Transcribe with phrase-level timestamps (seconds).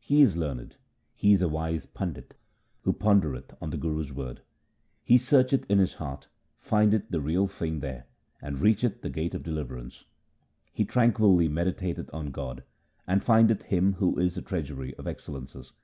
[0.00, 0.76] He is learned,
[1.14, 2.32] he is a wise pandit
[2.84, 4.40] who pondereth on the Guru's word:
[5.04, 8.06] He searcheth in his heart, findeth the Real Thing there,
[8.40, 10.06] and reacheth the gate of deliverance:
[10.72, 12.64] He tranquilly meditateth on God,
[13.06, 15.74] and findeth Him who is the treasury of excellences.